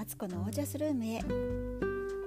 [0.00, 1.18] アツコのオージャスルームへ。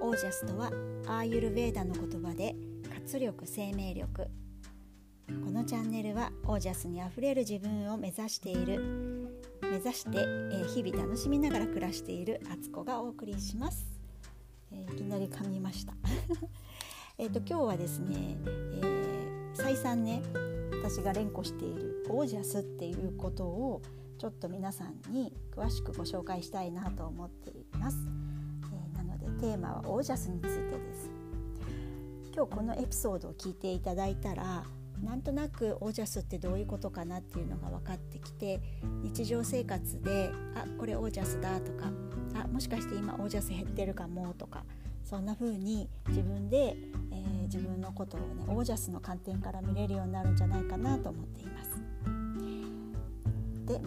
[0.00, 0.70] オージャスとは
[1.08, 2.54] アーユルヴェーダの言葉で
[2.88, 4.28] 活力生命力。
[5.44, 8.78] このチャンネルはオージャスにあふれる自分を目指している
[9.60, 10.18] 目指して、
[10.52, 13.84] え日々楽しみながら暮らしているアツコがお送りします、
[14.70, 15.94] えー、いきなり噛みました。
[17.18, 20.22] えと今日はですね、えー、再三ね
[20.80, 23.82] 私が連呼しているオージャスっていうことを
[24.18, 27.96] ちょっと皆さんに詳しくご紹介したいなと思っています、
[28.72, 31.10] えー、なのでテーマはオージャスについてです
[32.34, 34.64] 今日このエピソードを聞いていただいたら
[35.02, 38.60] なんとなくオージャスってどういうことかなっていうのが分かってきて
[39.02, 41.90] 日常生活であこれオージャスだとか
[42.34, 44.64] あもしかして今オージャス減ってるかもとか
[45.04, 46.76] そんな風に自分で、
[47.12, 51.53] えー、自分のことをねオージャスの観点から見れるようになるんじゃないかなと思っています。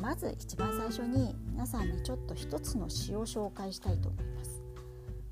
[0.08, 4.62] まず一番最初に皆さんにちょっと一つの詩を紹介したいと思います。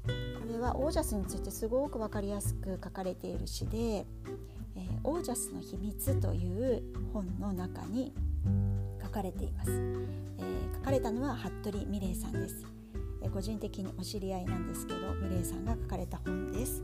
[0.05, 0.11] こ
[0.51, 4.05] れはオージャスについてすごく分かりやすく書かれている詩で
[4.75, 8.13] 「えー、オージャスの秘密」という本の中に
[9.01, 9.71] 書かれています。
[9.71, 12.65] えー、書かれたのは服部美玲さんです。
[13.21, 16.83] えー、個人的にお知り合いなんですけど美玲さんが書かれた本です。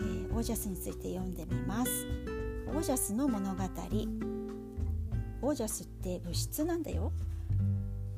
[0.00, 1.90] えー、オージャスについて読んでみます。
[2.68, 3.62] オージャスの物語
[5.42, 7.12] オージャスって物質なんだよ。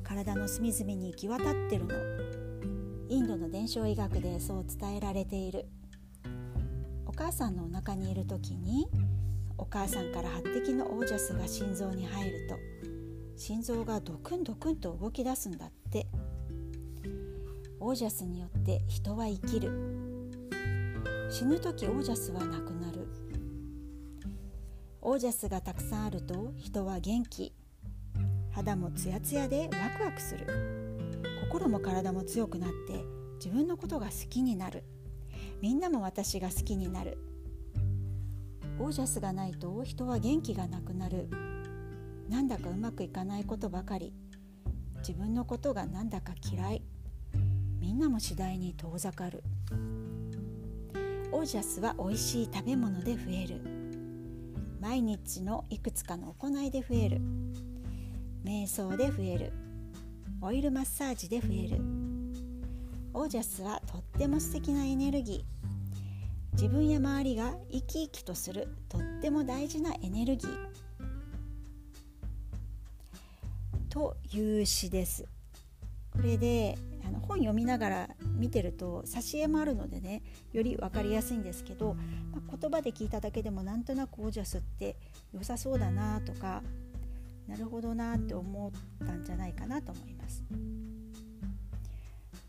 [0.03, 1.95] 体の隅々に行き渡ってるの。
[3.09, 5.65] インドの伝承医学でそう伝えられている。
[7.05, 8.87] お母さんのお腹にいる時に
[9.57, 12.57] お母さんから8滴のオージャスが心臓に入ると
[13.35, 16.07] 心臓がドクンドクンと動き出すんだって。
[17.79, 19.69] オージャスによって人は生きる。
[21.29, 22.82] 死ぬ時オージャスはなくなる。
[25.05, 27.53] オージャスがたくさんあると人は元気。
[28.51, 30.47] 肌もツヤツヤでワクワクする。
[31.41, 33.03] 心も体も強くなって
[33.35, 34.85] 自分のことが好きになる。
[35.61, 37.17] みんなも私が好きになる。
[38.79, 41.27] オージャスがないと人は元気がなくなる。
[42.29, 44.13] なんだかうまくいかないことばかり。
[44.99, 46.81] 自分のことがなんだか嫌い。
[47.81, 49.43] みんなも次第に遠ざかる。
[51.33, 53.72] オージャスは美味しい食べ物で増える。
[54.83, 57.21] 毎日のいくつかの行いで増える。
[58.43, 59.53] 瞑想で増える。
[60.41, 61.77] オイルマッサージで増える。
[63.13, 66.51] オージャスはとっても素敵なエネルギー。
[66.51, 68.75] 自分や周りが生き生きとする。
[68.89, 70.51] とっても大事なエネルギー。
[73.87, 75.25] という詩です。
[76.11, 76.77] これで
[77.07, 81.95] あの本読みながら見てると挿絵もあるのでねより分かりやすいんですけど、
[82.31, 84.95] まあ、言葉で聞いただけでもなんとなくオージャスって
[85.33, 86.63] 良さそうだなとか
[87.47, 88.71] なるほどなって思
[89.03, 90.43] ったんじゃないかなと思います。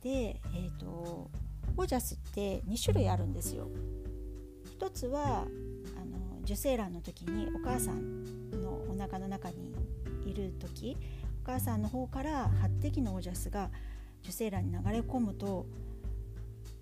[0.02, 1.30] で、えーと、
[1.76, 3.68] オージャスって2種類あるんですよ。
[4.70, 5.46] 一つは
[6.00, 9.74] あの受精卵の時にお母さんのお腹の中に
[10.26, 10.96] いる時
[11.42, 13.70] お母さんの方から8滴のオージャスが
[14.24, 15.66] 受精卵に流れ込むと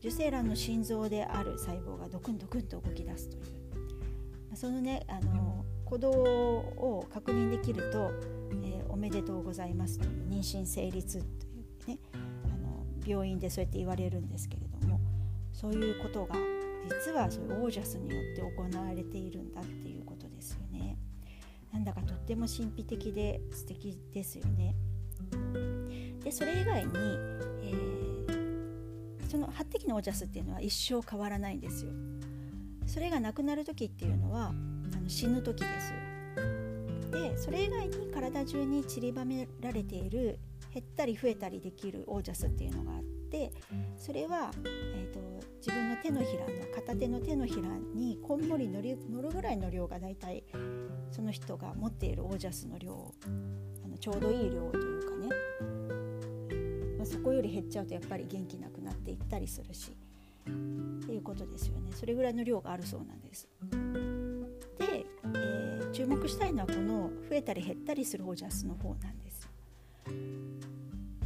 [0.00, 8.10] 受精卵の心臓である細胞がドクンドクンと動き出すというそのねあの鼓動を確認できると、
[8.64, 11.50] えー、おめでとうございますという妊娠成立とい
[11.84, 11.98] うね
[12.44, 15.00] あの病院でそうやって言われるんですけれども
[15.52, 16.36] そういうことが
[16.88, 20.98] 実はそういうオージャスによって行われているんだっていうことですよね。
[21.72, 24.74] なんだかとっても神秘的で素敵ですよね。
[26.32, 26.92] でそれ以外に、
[27.62, 31.92] えー、その8滴のオージャスっていうのは一生変わらないんですよ。
[32.86, 34.52] それがなくなる時っていうのはあ
[35.00, 35.92] の死ぬ時です。
[37.10, 40.38] でそれ以外に体中に散りばめられている
[40.72, 43.52] 減ったり増えたりできるオージャスっていうのがあって
[43.98, 45.20] それは、えーと、
[45.58, 47.60] 自分の手のひらの片手の手のひら
[47.94, 50.42] にこんもり乗り乗るぐらいの量がだいたい
[51.10, 53.12] その人が持っているオージャスの量
[53.84, 54.91] あのちょうどいい量という、
[57.22, 59.92] こより減っちゃうとやっぱり元気なくなっていったりするし
[60.42, 63.48] っていうことですよねそれぐらいの量があるそうなんです。
[64.78, 69.48] で、えー、注目したいのはこの増えたり減ったりするオジャスの方なんです。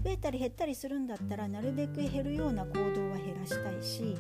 [0.05, 4.17] 増えたり減ったりするんだったらなるべく減るような行動は減らしたいし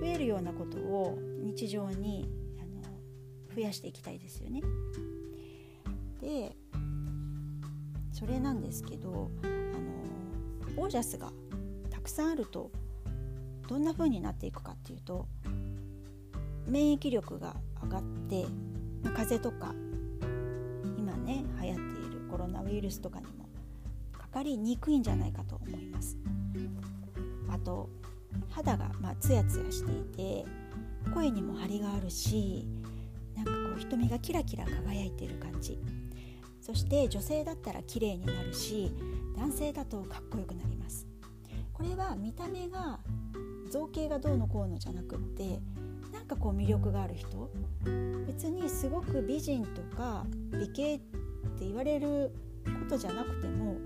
[0.00, 2.28] 増えるようなことを日常に
[2.60, 4.62] あの増やしていきたいですよね。
[6.20, 6.56] で
[8.12, 9.30] それなんですけど
[10.76, 11.32] オージャスが
[11.90, 12.70] たくさんあると
[13.68, 15.26] どんな風になっていくかっていうと
[16.66, 18.46] 免疫力が上がって
[19.02, 19.74] まあ風邪とか
[20.98, 23.48] 今ね流行っているコロナウイルスとかにも
[24.12, 26.16] かかりにくいんじゃないかと思います。
[27.48, 27.88] あと
[28.50, 30.44] 肌がまあツヤツヤしていて
[31.14, 32.66] 声にも張りがあるし
[33.36, 35.78] なんかこう瞳がキラキラ輝いてる感じ。
[36.60, 38.90] そして女性だったら綺麗になるし
[39.36, 41.06] 男性だとかっこよくなります
[41.72, 43.00] これは見た目が
[43.70, 45.60] 造形がどうのこうのじゃなくって
[46.12, 47.50] なんかこう魅力がある人
[48.26, 52.32] 別にすごく美人とか美形って言われる
[52.64, 53.76] ことじゃなくても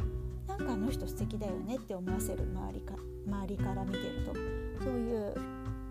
[0.47, 2.95] なんかあの人素敵だよねって思わせる周りか
[3.27, 5.35] 周りから見てるとそういう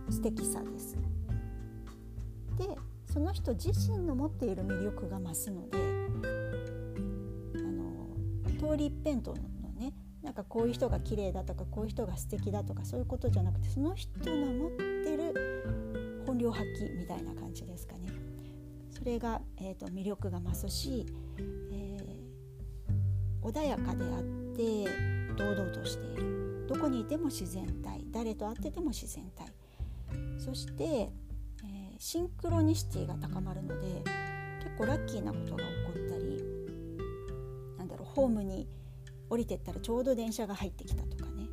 [0.09, 0.95] 素敵さです。
[2.57, 2.75] で
[3.11, 5.96] その人自身の持っている魅力が増すので
[8.67, 9.93] 通り一辺倒のね
[10.23, 18.09] なんかこういう人が綺麗だとかこういう人が素敵だとかそういうことじゃなくてその人の持ってる本領発揮みたいな感じですかね。
[18.91, 21.05] それが、えーと、魅力が増すし、
[21.71, 24.23] えー、穏やかであっ
[24.55, 24.85] て
[25.37, 29.45] 堂々としているどこにいても自然体誰と会ってても自然体
[30.39, 34.03] そして、えー、シンクロニシティが高まるので
[34.63, 36.06] 結構ラッキーなことが起こったりなんだろう
[38.17, 38.67] ホームに
[39.29, 41.47] 降りてったらちょうど電車が入ってきたとかね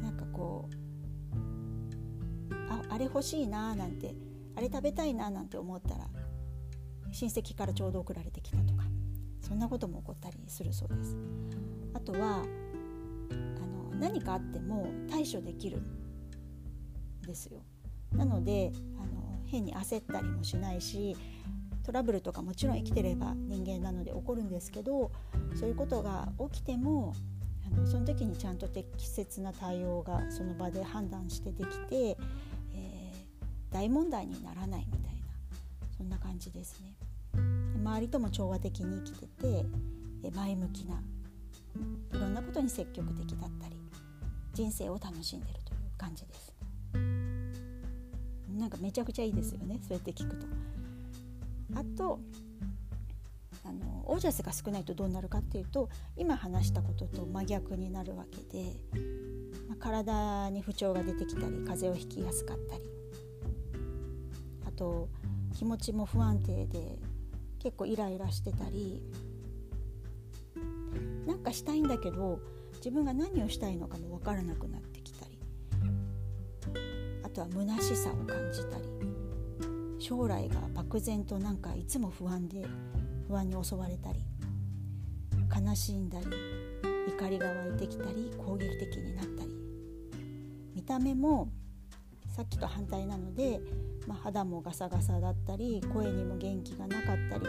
[0.00, 4.14] なんかこうああれ欲しいなーなんて
[4.54, 6.06] あれ食べたいななんて思ったら
[7.10, 8.84] 親戚からちょうど送られてきたとか
[9.40, 11.16] そんなことも起こったりするそうです。
[11.94, 17.60] あとはあの何かあっても対処できるんですよ。
[18.12, 21.16] なのであの変に焦ったりもしないし
[21.84, 25.10] トラブルとかもちろん生きてれば人間なので起こるんですけど
[25.54, 27.14] そういうことが起きても
[27.66, 32.16] あのその時にちゃんと適切な対応がその場で判断してできて
[33.70, 35.22] 大問題にならないみたいな
[35.96, 36.94] そんな感じですね。
[37.76, 41.02] 周りとも調和的に生きてて前向きな
[42.14, 43.76] いろんなことに積極的だったり
[44.52, 46.54] 人生を楽しんでるという感じです。
[48.58, 50.46] なんかめちゃくちゃいいですよねそうやって聞くと。
[51.74, 52.20] あと
[53.64, 58.76] あのオージャスが少ないとどうなるかっていうと今話したことと真逆になるわけで、
[59.68, 62.82] まあ、体に不調が出てきたり風邪をひきやすかったり
[64.66, 65.08] あと
[65.54, 66.98] 気持ちも不安定で
[67.60, 69.00] 結構イライラしてたり
[71.26, 72.40] なんかしたいんだけど
[72.76, 75.38] 自分が何をしたいのかも分からなくなってきたり
[77.22, 78.91] あとは虚しさを感じたり
[80.02, 82.66] 将来が漠然となんかいつも不安で
[83.28, 84.18] 不安に襲われたり
[85.48, 86.26] 悲しんだり
[87.08, 89.50] 怒りが湧いてきたり攻撃的になったり。
[90.74, 91.52] 見た目も
[92.34, 93.60] さっきと反対なので
[94.08, 97.46] まあ、肌もガサガサだったり声にも元気がなかったり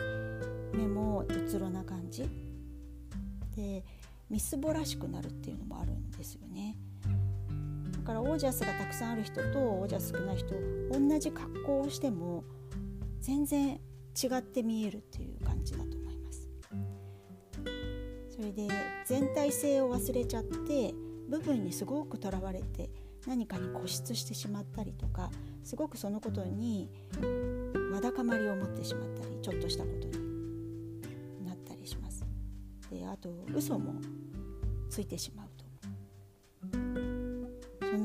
[0.74, 2.30] 目もうつろな感じ。
[3.56, 3.84] で
[4.30, 6.76] みすぼらしくなるっていうのもあるんですよね。
[8.04, 10.54] からオージャスがたくさんある人とオージャス少ない人
[10.92, 12.44] 同じ格好をしても
[13.20, 13.80] 全然
[14.22, 16.50] 違って見えるっていう感じだと思います
[18.30, 18.68] それで
[19.06, 20.94] 全体性を忘れちゃって
[21.30, 22.90] 部分にすごくとらわれて
[23.26, 25.32] 何かに固執してしまったりとか
[25.64, 26.90] すごくそのことに
[27.94, 32.26] わだかまりを持ってしまったりちょっとしたことになったりします。
[32.92, 33.96] であと嘘も
[34.90, 35.43] ついてしまう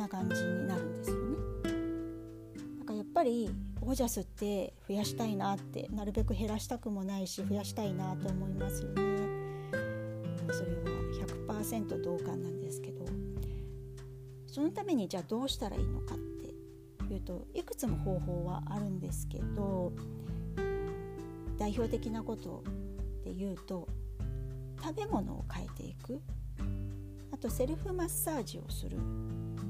[0.08, 1.38] な感じになるんですよね。
[2.78, 3.50] なんかやっぱり
[3.82, 8.94] オージャスって増やしたいなってなるべく減らしたくもないし増やしたいなと思いますよね。
[10.50, 13.04] それは100%同感なんですけど
[14.46, 19.92] そのためにじゃあどうしたらいいのかっていうといくつも方法はあるんですけど
[21.58, 22.64] 代表的なこと
[23.24, 23.86] で言うと
[24.82, 26.22] 食べ物を変えていく
[27.30, 28.96] あとセルフマッサージをする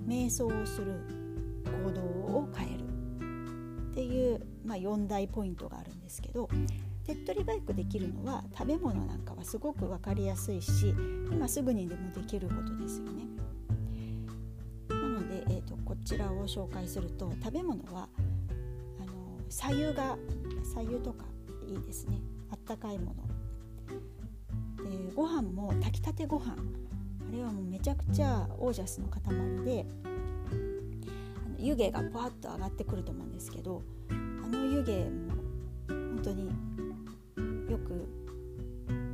[0.08, 1.00] 瞑想をする
[1.84, 2.88] 行動を変える。
[3.92, 6.48] っていう、まあ、4大ポイントがあるんですけど
[7.04, 10.94] 手っ取り早くできるのは食べ物なんかはすごく分かりやすいし
[11.32, 13.24] 今すぐにでもできることですよね。
[14.88, 18.08] なので、えー、とこちらを紹介すると食べ物は
[19.00, 20.16] あの左右が
[20.62, 21.24] 左右とか
[21.66, 22.20] いいですね。
[22.50, 23.28] あったかいもの。
[24.88, 26.56] でご飯も炊きたてご飯
[27.28, 29.20] あれはもうめちゃくちゃオージャスの塊
[29.64, 29.86] で
[31.58, 35.34] 湯気がパッと上がってくると思うんですけどあの湯気も
[35.88, 36.46] 本当に
[37.70, 38.08] よく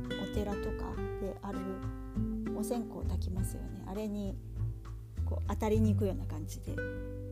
[0.09, 1.59] お寺とかである
[2.57, 3.83] お線香を炊きますよね。
[3.87, 4.37] あれに
[5.25, 6.75] こう当たりに行くような感じで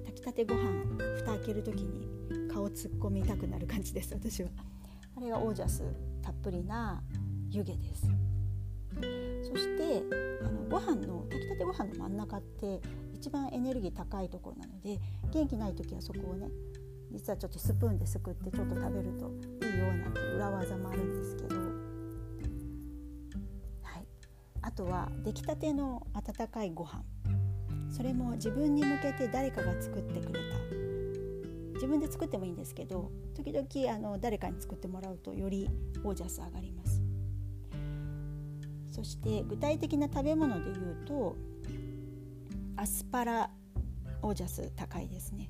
[0.06, 0.84] 炊きたてご飯
[1.18, 4.50] 蓋開ける時に顔突っ込みたくなる感じです私は。
[5.16, 5.84] あれがオージャス
[6.22, 7.02] たっぷりな
[7.52, 8.08] 湯気です。
[9.54, 10.04] そして
[10.42, 12.82] あのご飯の炊きたてご飯の真ん中って
[13.14, 15.00] 一番エネルギー高いところなので
[15.32, 16.48] 元気ない時はそこをね
[17.12, 19.30] 実はちょっとスプーンですくってちょっと食べると
[19.68, 21.56] いいよなんていう裏技もあるんですけど、
[23.84, 24.08] はい、
[24.64, 27.04] あとは出来たての温かいご飯。
[27.92, 30.74] それも自分に向けて誰かが作ってくれた。
[31.76, 35.70] 自分で作ってもいいんですけど時々あの誰かに作ってもらうとより
[36.04, 36.83] オージャス上がります。
[38.94, 41.36] そして具体的な食べ物で言うと
[42.78, 43.50] アスパラ
[44.22, 45.50] オージャス高いですね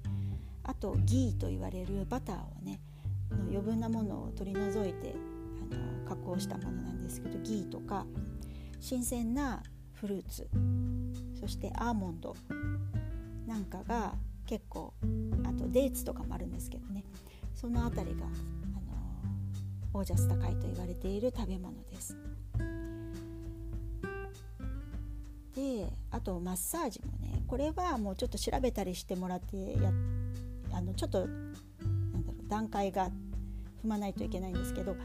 [0.63, 2.79] あとギーと言われるバターをね
[3.29, 5.13] の余分なものを取り除いて
[5.71, 8.05] あの加工したものなんですけどギーとか
[8.79, 10.47] 新鮮なフルーツ
[11.37, 12.35] そしてアーモンド
[13.45, 14.13] なんかが
[14.45, 14.93] 結構
[15.45, 17.03] あとデーツとかもあるんですけどね
[17.53, 18.27] その辺りが、あ
[19.95, 22.17] のオージャス高いと言われている食べ物です。
[26.23, 29.91] とマッサージもねこれはもうちょっと調べたりしてもらってや
[30.71, 33.09] あのちょっとなんだろう段階が
[33.83, 34.95] 踏まないといけないんですけど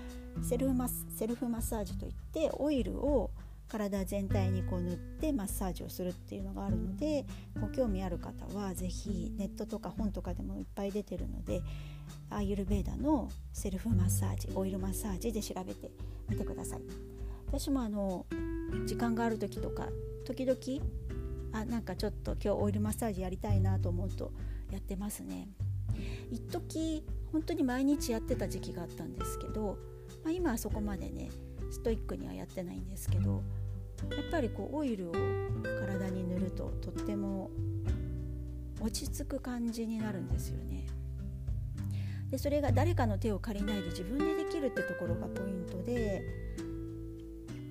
[0.42, 3.30] セルフマセルフマッサージといってオイルを
[3.68, 7.26] 体全体にこう塗ってマッサージをするっていうのがあるので
[7.60, 11.60] ご興味ある方は是非ネットとか本とかでもいっぱい出てるので
[12.30, 15.90] アーユルベーダのセルフマッサージオイルマッサージで調べて
[16.28, 16.80] みてください。
[17.48, 18.26] 私もあの
[18.84, 19.88] 時間がある時とか
[20.26, 20.58] 時々
[21.60, 24.32] あなんかちょっと今日オイルマッサージやりたいなと思うと
[24.70, 25.48] やってますね
[26.30, 29.78] 一時本当に毎日やってた時期があったんですけど、
[30.24, 31.30] まあ、今はそこまでね
[31.70, 33.42] ストイックにはやってないんですけど
[34.10, 35.12] やっぱりこうオイルを
[35.62, 37.50] 体に塗るととっても
[38.80, 40.86] 落ち着く感じになるんですよね。
[42.30, 46.22] でそれが誰かの手を借りないで自分でできるってところがポイントで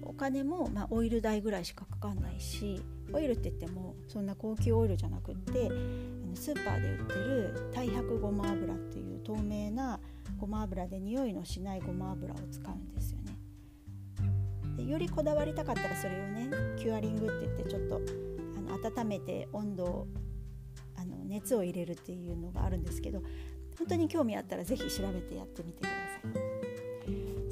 [0.02, 2.82] お金も、まあ、オイル代ぐらいしかかかんないし
[3.14, 5.70] オイルって言ってもそんな高級オイルじゃなくって
[6.34, 10.00] スーパーで売ってる太白ごま油っていう透明な
[10.38, 13.38] ごま油で匂いのしないごま油を使うんですよね。
[14.76, 20.08] でよりこだわりたかったらそれをねキュアリングって言ってちょっとあの温めて温度を
[20.96, 23.22] あの熱を入れるっていうのがあるんですけど
[23.78, 26.40] 本当に興味あったら是非調べてやってみてくださ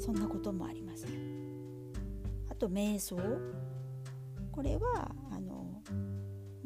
[0.00, 1.06] そんなこともあります。
[2.48, 3.16] あと瞑想
[4.52, 5.10] これは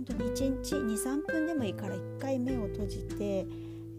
[0.01, 3.47] 本当に1日23分でもいいから1回目を閉じて、え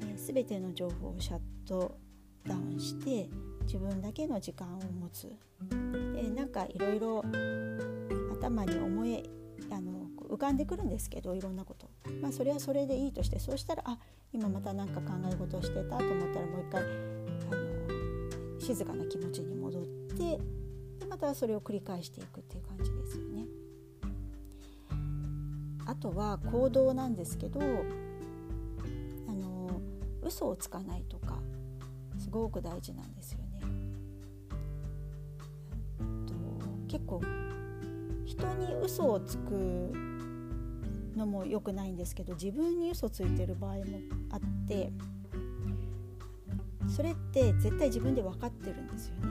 [0.01, 1.95] ー、全ての情報をシャット
[2.43, 3.29] ダウンして
[3.65, 5.31] 自分だけの時間を持つ
[6.15, 7.23] でなんかいろいろ
[8.33, 9.29] 頭に思い
[9.69, 11.87] あの浮かんでくるんですけどいろんなこと、
[12.19, 13.99] まあ、それはそれでいいとしてそうしたらあ
[14.33, 19.83] 今また何か考え事をしてたと思ったらもう一回あの静かな気持ちに戻っ
[20.17, 20.39] て
[20.99, 23.30] でまたそれを繰り返していくっていう感じですよね。
[25.91, 29.81] あとは行動なんですけどあの
[30.23, 31.37] 嘘をつかないとか
[32.17, 33.59] すごく大事なんですよね。
[36.25, 36.33] と
[36.87, 37.21] 結構
[38.25, 39.91] 人に嘘をつく
[41.17, 43.81] のも良くないんですけど自分に嘘ついてる場合も
[44.31, 44.93] あって
[46.87, 49.21] それって絶対自分で分かってるんですよね。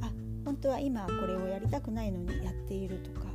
[0.00, 0.10] あ
[0.46, 3.25] 本当は今これをやりたくないのにやっているとか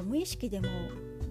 [0.00, 0.68] と無意識でも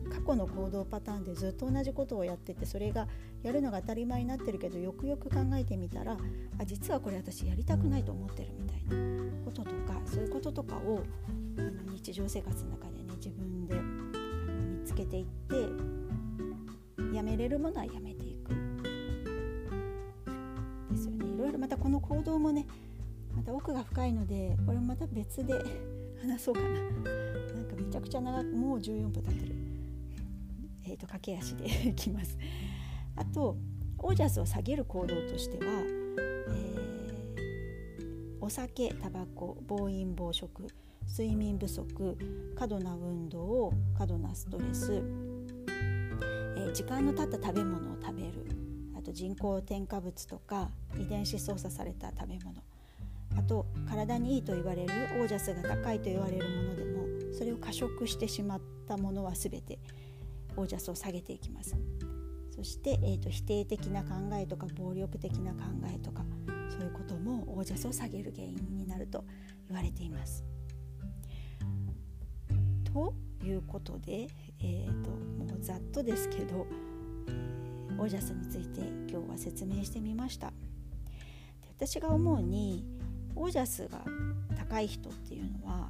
[0.10, 3.08] 過去の行動パターンでずっと同じことをやっててそれが
[3.44, 6.18] やるのが当たり前になってるけどよくよく考えてみたら
[6.60, 11.04] あ実はこれ私やりたくないと思ってるみたいなこととかそういうこととかを
[11.58, 18.50] あの日常生活の中でね自分で見つけていってやめれるものはやめていく。
[20.92, 21.26] ですよね。
[21.26, 22.66] いろいろまたこの行動もね
[23.36, 25.54] また奥が深いのでこれもまた別で
[26.22, 26.68] 話そうかな。
[26.70, 27.70] なんか。
[27.90, 29.56] めちゃくちゃ長くもう14分経ってる、
[30.86, 32.38] えーと、駆け足で きます。
[33.16, 33.58] あと
[33.98, 40.68] オージャスを下げる行動としては、えー、お酒タバコ暴飲暴食
[41.08, 42.18] 睡眠不足
[42.56, 48.46] 過度な運動過度なストレス、えー、時間の経った食べ物を食べる。
[48.96, 52.62] あと人工添加物とか遺伝子操作された食べ物。
[53.40, 59.80] あと体にいいと言われるオージャスが高いと言われるものでもそれを過食してしまったものは全て
[60.58, 61.78] オージャスを下げていきます。
[62.54, 66.26] そして、えーと、否定的な考えとか暴力的な考えとか
[66.70, 69.24] そういうこともオージャスを下げる原因になると
[69.70, 70.44] 言われています。
[72.84, 73.14] と
[73.46, 74.28] いうことで、
[74.60, 76.68] えーと、もうざっとですけど、
[77.30, 80.48] えー、オージャスについて今日は説明してみました。
[81.62, 82.99] で私が思うに
[83.40, 84.04] オージャスが
[84.58, 85.90] 高い人っていうのは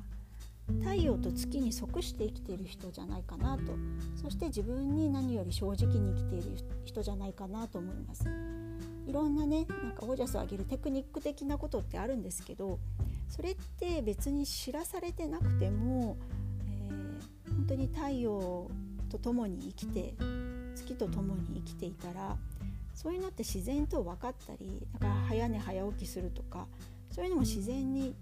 [0.81, 3.73] 太陽と月に即して生きている人じゃないかなと。
[4.21, 8.25] そして自分に何より正直に生きている人じゃないかなと思います。
[9.07, 12.77] いろんなねなんかオージャスを上げるテクニック的なことってあるんですけど
[13.27, 16.15] それって別に知らされてなくても、
[16.67, 18.69] えー、本当に太陽
[19.09, 20.13] と共に生きて
[20.75, 22.37] 月と共に生きていたら
[22.93, 26.67] そういうのって自然と分かったりだから早寝早起きするとか
[27.09, 28.15] そういうのも自然に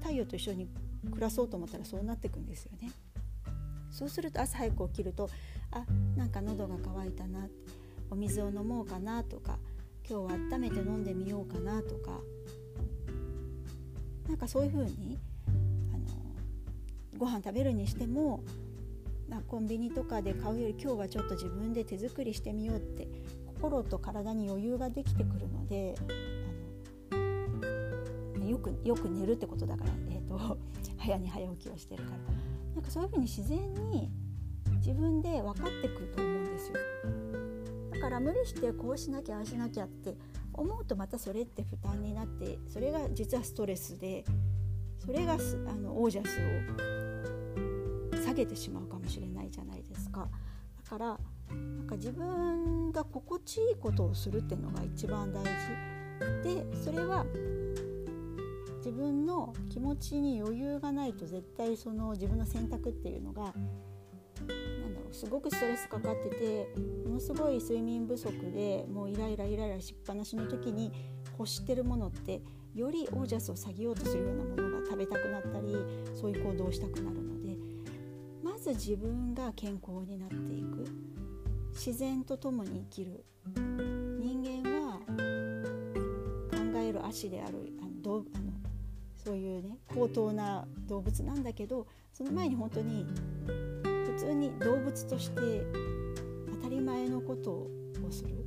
[0.00, 0.68] 太陽と一緒に
[1.10, 2.92] 暮らそうと思ったらそうなっていくんですよね。
[3.90, 5.30] そうすると朝早く起きると
[5.70, 5.84] あ
[6.16, 7.48] なんか喉が渇いたな
[8.10, 9.58] お水を飲もうかなとか
[10.08, 12.20] 今日は温めて飲んでみようかなとか
[14.28, 15.18] なんかそういうふうに
[15.94, 16.04] あの
[17.16, 18.44] ご飯食べるにしても、
[19.28, 23.08] ま、コンビニとかで買うより今日はちょっと自分で手作りしてみようって
[23.46, 25.94] 心と体に余裕ができてくるので
[28.50, 30.58] よくよく寝るってことだから、えーと
[30.98, 32.16] 早寝早起きをしてるから。
[32.74, 34.10] なんかそういうふうに自然に
[34.76, 36.74] 自分で分かってくると思うんですよ。
[37.92, 40.14] だから無理してこうしなきゃああしなきゃって
[40.52, 44.24] 思うとまたそれって負担になってそれが実はストレスで
[44.98, 45.36] それがあ
[45.74, 46.38] のオージャス
[48.14, 50.28] を下げてしまうかもしれないじゃないですか。
[50.84, 55.50] だからなんか自分が心地いいことをするっていうのが一番大事。
[56.42, 57.24] でそれは
[58.86, 66.68] 自分の気持ちに余裕がないと絶対その自分の選択っていうのがなんだろうすごくストレスかかってて
[67.04, 70.92] ものすごい睡眠不足でもうイライライライラしっぱなしの時に
[71.36, 72.40] 欲してるものって
[72.76, 75.74] よりオージャスを下げようとするようなものが食べたくなったり
[76.14, 77.56] そういう行動をしたくなるので
[78.44, 80.84] まず自分が健康になっていく。
[81.72, 83.22] 自然と共に生きる。
[83.54, 84.98] 人間は
[86.50, 88.55] 考える足であるあのあの
[89.26, 93.04] そういうね高等な動物なんだけどその前に本当に
[93.82, 95.66] 普通に動物として
[96.52, 97.68] 当たり前のことを
[98.08, 98.46] する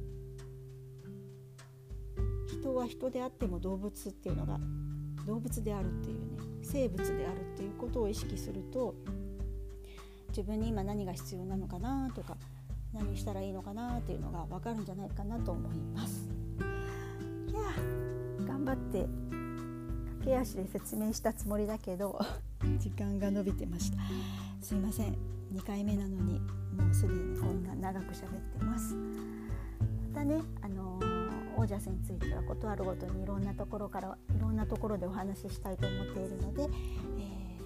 [2.48, 4.58] 人は人であっても動物っていうのが
[5.28, 8.96] 動物であるっていうね生物であるっていうことを意識すると
[10.30, 12.38] 自分に今何が必要なのかなとか
[12.94, 16.30] 何したらいいのかなっていうのが分かるんじゃないかなと思います。
[17.50, 17.60] いや
[18.48, 19.29] 頑張って
[20.20, 22.20] 駆け足で説明したつもりだけど
[22.80, 23.98] 時間が伸びてました。
[24.62, 25.16] すいません。
[25.54, 28.96] 2回目なのにもうすでにこんな長く喋ってます。
[28.96, 36.64] またねあのー、オージャスについては事あるごとにいろんなところからいろんなところでお話ししたいと思っているので、
[37.18, 37.58] え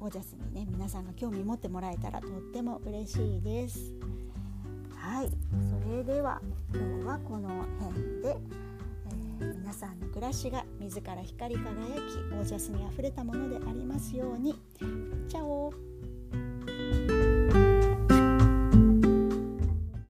[0.00, 3.94] ー、オージャスにね皆さんが興味持ってもらえたらとっても嬉しいです。
[4.96, 5.28] はい。
[5.28, 6.40] それでは
[6.74, 8.38] 今日はこの辺で
[9.42, 14.54] え皆さんの暮らしが自ら光り輝きオージャスにあふれたものでありますように。
[15.28, 15.72] チャオ